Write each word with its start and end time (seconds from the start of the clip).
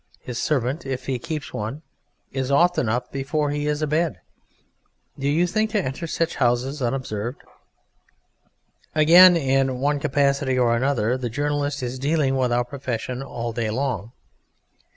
His 0.19 0.39
servant 0.41 0.83
(if 0.83 1.05
he 1.05 1.19
keeps 1.19 1.53
one) 1.53 1.83
is 2.31 2.49
often 2.49 2.89
up 2.89 3.11
before 3.11 3.51
he 3.51 3.67
is 3.67 3.83
abed. 3.83 4.19
Do 5.19 5.27
you 5.29 5.45
think 5.45 5.69
to 5.73 5.79
enter 5.83 6.07
such 6.07 6.37
houses 6.37 6.81
unobserved? 6.81 7.43
Again, 8.95 9.37
in 9.37 9.79
one 9.79 9.99
capacity 9.99 10.57
or 10.57 10.75
another, 10.75 11.17
the 11.19 11.29
journalist 11.29 11.83
is 11.83 11.99
dealing 11.99 12.35
with 12.35 12.51
our 12.51 12.65
profession 12.65 13.21
all 13.21 13.53
day 13.53 13.69
long. 13.69 14.11